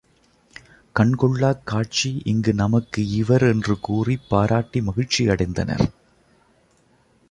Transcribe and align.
கண் 0.95 1.15
கொள்ளாக் 1.15 1.61
காட்சி 1.65 2.21
இங்கு 2.25 2.53
நமக்கு 2.53 3.09
இவர் 3.11 3.43
என்று 3.43 3.79
கூறிப் 3.79 4.29
பாராட்டி 4.29 4.81
மகிழ்ச்சி 4.81 5.27
அடைந்தனர். 5.27 5.85